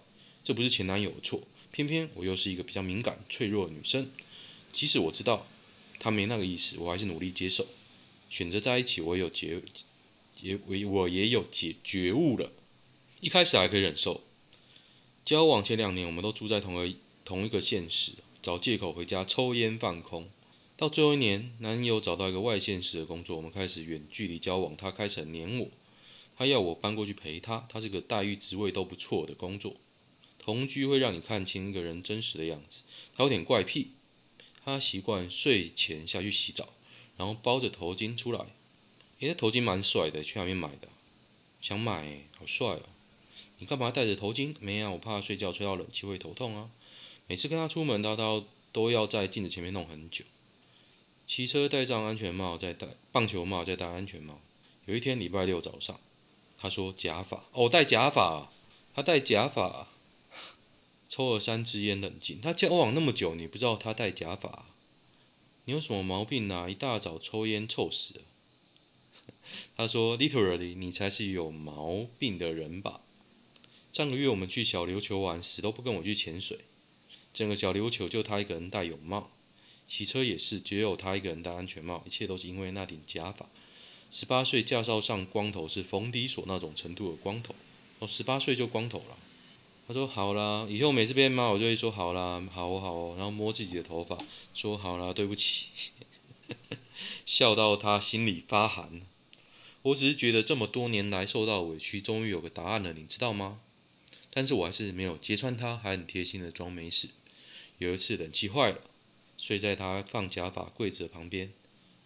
[0.41, 1.43] 这不是前男友的错。
[1.73, 4.09] 偏偏我又是一个比较敏感、脆弱的女生，
[4.71, 5.45] 即使我知道
[5.99, 7.67] 他没那个意思，我还是努力接受。
[8.29, 9.61] 选择在一起，我有觉，
[10.41, 12.53] 也我我也有觉觉悟了。
[13.19, 14.23] 一开始还可以忍受，
[15.25, 16.89] 交往前两年，我们都住在同个
[17.25, 20.29] 同一个现实，找借口回家抽烟放空。
[20.77, 24.75] 到最后一年，男友找到一个外县市的工作，我们开始远距离交往。
[24.77, 25.67] 他开始黏我，
[26.37, 27.67] 他要我搬过去陪他。
[27.67, 29.75] 他是个待遇、职位都不错的工作。
[30.37, 32.83] 同居会让你看清一个人真实的样子。
[33.13, 33.91] 他有点怪癖，
[34.63, 36.69] 他习惯睡前下去洗澡，
[37.17, 38.39] 然后包着头巾出来。
[39.19, 40.87] 诶，这头巾蛮帅的，去哪边买的？
[41.59, 42.83] 想买，好帅哦！
[43.57, 44.55] 你干嘛戴着头巾？
[44.61, 46.69] 没啊，我怕睡觉吹到冷气会头痛啊。
[47.29, 50.25] 每次跟他出门，他都都要在镜子前面弄很久。
[51.27, 54.41] 骑车戴上安全帽，再戴棒球帽，再戴安全帽。
[54.85, 55.99] 有一天礼拜六早上，
[56.57, 58.51] 他说假发哦，戴假发，
[58.95, 59.89] 他戴假发，
[61.07, 62.41] 抽了三支烟冷静。
[62.41, 64.65] 他交往那么久，你不知道他戴假发？
[65.65, 66.67] 你有什么毛病啊？
[66.67, 68.21] 一大早抽烟，臭死了。
[69.77, 73.01] 他说：“Literally，你才是有毛病的人吧？”
[73.93, 76.61] 上个月我们去小琉球玩，死都不跟我去潜水。
[77.39, 79.31] 整个小琉球就他一个人戴泳帽。
[79.87, 83.45] 骑车也是，只有他一个人戴安全帽，一切都是因为那顶假发。
[84.11, 87.55] 十八岁驾照上光头是冯迪索那种程度的光头，
[87.99, 89.17] 哦，十八岁就光头了。
[89.87, 94.17] 他说好啦，以后每次被骂我就会说好啦，好哦好哦，然后摸自己的头发，
[94.53, 95.67] 说好啦，对不起，
[97.25, 98.99] 笑到他心里发寒。
[99.83, 103.61] 我只是觉得这么多年来受到委屈，终于有个答案了，你知道吗？
[104.31, 107.07] 但是我还是没有揭穿他，还很贴心的装没事。
[107.79, 108.79] 有一次冷气坏了。
[109.37, 111.51] 睡在他放假发柜子旁边。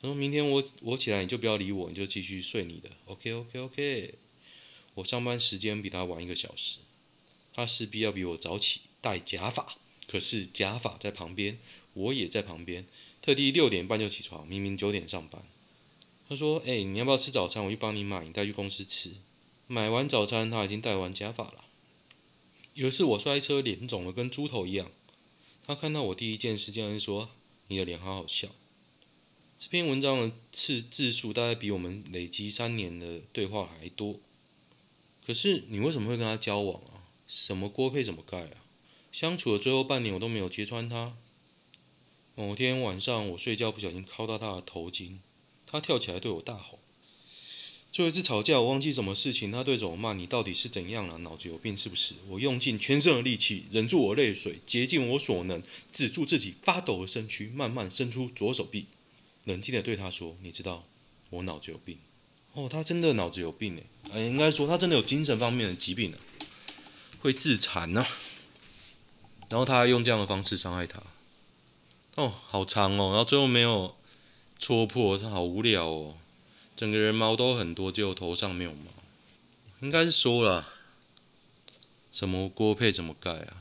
[0.01, 2.89] 他说明天我我起来你就不要理我，你就继续睡你的。
[3.05, 4.15] OK OK OK。
[4.95, 6.77] 我上班时间比他晚一个小时，
[7.53, 9.75] 他势必要比我早起戴假发。
[10.05, 11.57] 可是假发在旁边，
[11.93, 12.86] 我也在旁边，
[13.21, 15.41] 特地六点半就起床，明明九点上班。
[16.29, 17.63] 他说：“哎、你要不要吃早餐？
[17.65, 19.13] 我去帮你买，你带去公司吃。”
[19.67, 21.65] 买完早餐，他已经戴完假发了。
[22.75, 24.91] 有一次我摔车，脸肿得跟猪头一样。
[25.65, 27.30] 他看到我第一件事竟然说
[27.69, 28.49] ：“你的脸好好笑。”
[29.58, 34.19] 这篇文章的字字数大概比我们累积三年的对话还多。
[35.26, 37.08] 可是你为什么会跟他交往啊？
[37.30, 38.65] 什么锅配怎么盖啊？
[39.13, 41.15] 相处的最后半年我都没有揭穿他。
[42.36, 45.19] 某天晚上我睡觉不小心敲到他的头巾，
[45.65, 46.80] 他跳起来对我大吼。
[47.93, 51.19] 最后一次吵架，我忘记什么事情，他对着我骂：“你到底是怎样了？
[51.19, 58.88] 脑子有病是不是？”我用尽全身的力气，忍住我泪水，竭尽我所能，止住自己发抖的身躯，慢慢伸出左手臂，
[59.43, 60.86] 冷静地对他说：“你知道，
[61.29, 61.99] 我脑子有病。”
[62.53, 66.17] 哦，他真的脑子有病哎，哎，应该说他真的有精神方面的疾病呢，
[67.19, 68.03] 会自残呢。
[69.49, 71.03] 然后他还用这样的方式伤害他。
[72.15, 73.95] 哦，好长哦，然后最后没有
[74.58, 76.15] 戳破，他好无聊哦。
[76.75, 78.91] 整个人毛都很多，就头上没有毛，
[79.81, 80.69] 应该是说了，
[82.12, 83.57] 什么锅配怎么盖啊？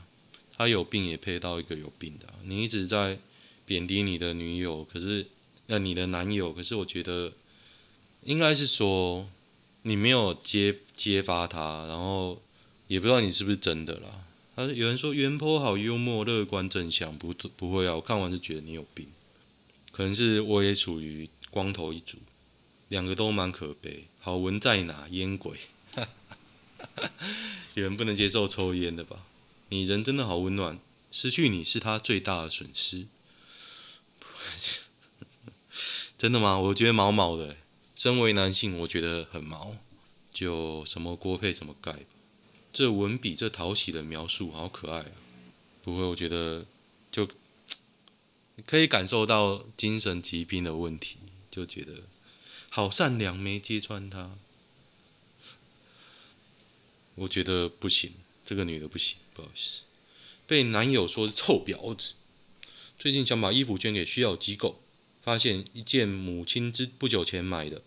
[0.55, 2.27] 他有病也配到一个有病的。
[2.43, 3.17] 你一直在
[3.65, 5.27] 贬低你的女友，可是
[5.67, 7.33] 那你的男友，可是我觉得
[8.23, 9.27] 应该是说
[9.81, 12.41] 你没有揭揭发他，然后
[12.87, 14.25] 也不知道你是不是真的啦。
[14.55, 19.07] 他说有人说原坡好幽默、乐观、正向，不不会啊，我看完就觉得你有病，
[19.91, 22.17] 可能是我也属于光头一族。
[22.93, 25.07] 两个都蛮可悲，好闻在哪？
[25.09, 25.61] 烟鬼，
[27.73, 29.25] 有人不能接受抽烟的吧？
[29.69, 30.77] 你人真的好温暖，
[31.11, 33.07] 失去你是他最大的损失。
[36.19, 36.59] 真的吗？
[36.59, 37.57] 我觉得毛毛的。
[37.95, 39.75] 身为男性，我觉得很毛。
[40.31, 42.05] 就什么锅配什么盖？
[42.71, 45.11] 这文笔这讨喜的描述，好可爱啊！
[45.81, 46.67] 不会，我觉得
[47.11, 47.27] 就
[48.67, 51.17] 可以感受到精神疾病的问题，
[51.49, 52.03] 就觉得。
[52.75, 54.31] 好善良，没揭穿他。
[57.13, 59.81] 我觉得不行，这个女的不行，不好意思。
[60.47, 62.15] 被男友说是臭婊子。
[62.97, 64.81] 最近想把衣服捐给需要机构，
[65.21, 67.83] 发现一件母亲之不久前买的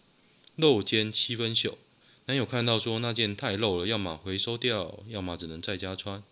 [0.54, 1.76] 露肩七分袖。
[2.26, 6.22] 男友看到说那件太露了，要么回收掉，要么只能在家穿。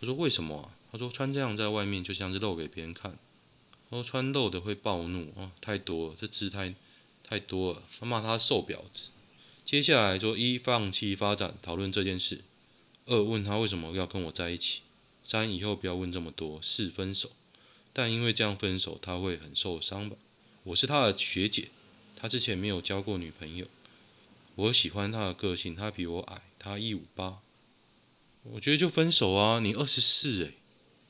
[0.00, 0.74] 他说为什么啊？
[0.90, 3.16] 他说穿这样在外面就像是露给别人看。
[3.88, 6.74] 他说穿露的会暴怒啊，太多了，这姿态。
[7.22, 9.08] 太多了，他骂他瘦婊子。
[9.64, 12.38] 接下来就一放弃发展，讨论这件事；
[13.06, 14.82] 二问他为什么要跟我在一起；
[15.24, 17.30] 三以后不要问这么多；四分手，
[17.92, 20.16] 但因为这样分手他会很受伤吧？
[20.64, 21.68] 我是他的学姐，
[22.16, 23.66] 他之前没有交过女朋友。
[24.54, 27.38] 我喜欢他的个性，他比我矮，他一五八。
[28.42, 29.60] 我觉得就分手啊！
[29.60, 30.54] 你二十四诶，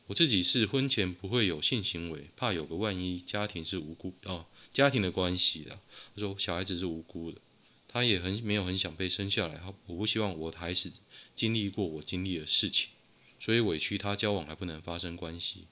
[0.06, 4.46] 我自己是婚前不会有性行为，怕有个万一，家庭是无辜哦。
[4.72, 5.78] 家庭的关系的，
[6.14, 7.38] 他说小孩子是无辜的，
[7.86, 10.90] 他也很没有很想被生下来，他我不希望我的孩子
[11.36, 12.88] 经历过我经历的事情，
[13.38, 15.66] 所以委屈他交往还不能发生关系。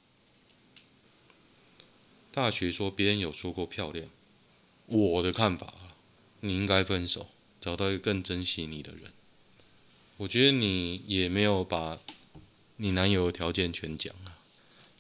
[2.30, 4.06] 大学说别人有说过漂亮，
[4.86, 5.72] 我的看法，
[6.40, 7.30] 你应该分手，
[7.60, 9.12] 找到一个更珍惜你的人。
[10.18, 11.98] 我觉得你也没有把
[12.76, 14.36] 你男友的条件全讲啊，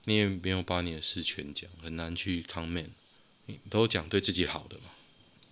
[0.06, 2.88] 你也没有把你的事全讲，很难去 comment。
[3.64, 4.90] 你都讲对自己好的嘛。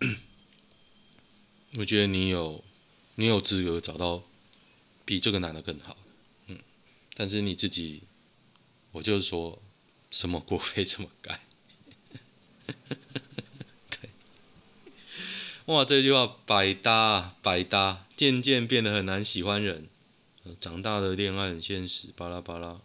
[1.78, 2.64] 我觉得你有，
[3.16, 4.22] 你有资格找到
[5.04, 5.96] 比这个男的更好。
[6.46, 6.58] 嗯，
[7.14, 8.02] 但是你自己，
[8.92, 9.60] 我就是说，
[10.10, 11.40] 什么锅配怎么盖。
[13.90, 14.10] 对，
[15.66, 19.88] 哇，这句话百搭，百搭，渐渐变得很难喜欢人。
[20.58, 22.80] 长大的恋爱很现实，巴拉巴拉。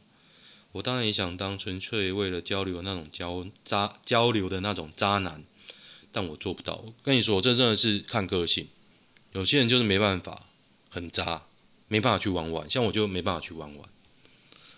[0.74, 5.43] 我当然也想当纯粹为了交流那种交渣交流的那种渣男，
[6.11, 6.84] 但我做不到。
[7.01, 8.67] 跟你说，这真的是看个性。
[9.34, 10.47] 有些人就是没办法，
[10.89, 11.43] 很渣，
[11.88, 12.69] 没办法去玩玩。
[12.69, 13.89] 像我就没办法去玩玩。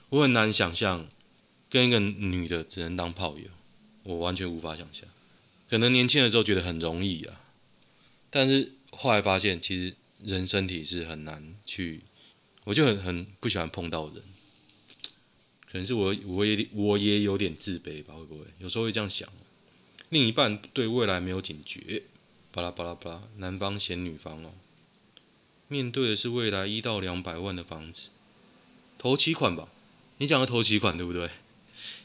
[0.09, 1.07] 我很难想象
[1.69, 3.45] 跟一个女的只能当炮友，
[4.03, 5.07] 我完全无法想象。
[5.69, 7.41] 可能年轻的时候觉得很容易啊，
[8.29, 12.01] 但是后来发现，其实人身体是很难去。
[12.65, 14.21] 我就很很不喜欢碰到人，
[15.75, 19.27] 可能是我我也我也有点自卑吧，会不会有时候会这样想？
[20.07, 22.03] 另一半对未来没有警觉，
[22.53, 24.53] 巴拉巴拉巴拉，男方嫌女方哦，
[25.67, 28.11] 面对的是未来一到两百万的房子，
[28.97, 29.67] 头期款吧？
[30.19, 31.29] 你讲的头期款对不对？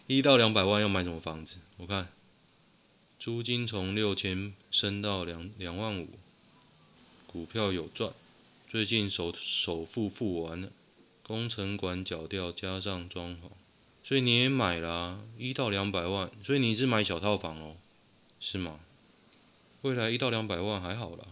[0.09, 1.59] 一到两百万要买什么房子？
[1.77, 2.09] 我看
[3.21, 6.09] 租金从六千升到两两万五，
[7.29, 8.13] 股票有赚。
[8.67, 10.73] 最近首首付付完了，
[11.23, 13.51] 工程款缴掉，加上装潢，
[14.11, 17.77] 所以你也买了，一到两百万，所以你是买小套房哦，
[18.41, 18.81] 是吗？
[19.83, 21.25] 未来一到两百万还好啦。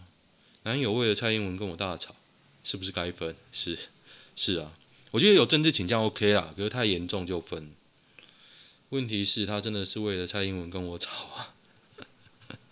[0.62, 2.14] 男友为了蔡英文跟我大吵，
[2.62, 3.34] 是不是该分？
[3.50, 3.76] 是，
[4.36, 4.78] 是啊，
[5.10, 7.72] 我觉得有政治倾向 OK 啦，可是太严重就分。
[8.90, 11.56] 问题是，他真的是为了蔡英文跟我吵啊。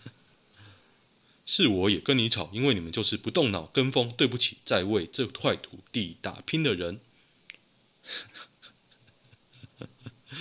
[1.45, 4.09] 是我也跟你吵，因为你们就是不动脑跟风。
[4.15, 7.01] 对不起，在为这块土地打拼的人，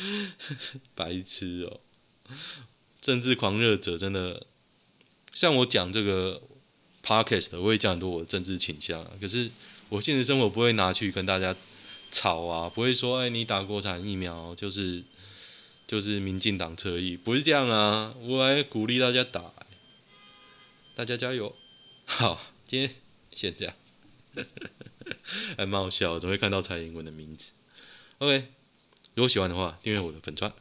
[0.94, 1.80] 白痴哦！
[3.00, 4.46] 政治狂热者真的，
[5.32, 6.42] 像我讲这个
[7.02, 9.04] podcast，我会讲很多我的政治倾向。
[9.20, 9.50] 可是
[9.88, 11.54] 我现实生活不会拿去跟大家
[12.10, 15.02] 吵啊，不会说哎，你打国产疫苗就是
[15.86, 19.52] 就是民进党侧翼，不是这样啊，我还鼓励大家打。
[20.96, 21.54] 大家加油！
[22.06, 22.90] 好，今天
[23.30, 23.74] 先这样，
[25.58, 27.52] 还蛮好笑，怎么会看到蔡英文的名字
[28.16, 28.46] ？OK，
[29.16, 30.52] 如果喜欢的话，订阅我的粉钻。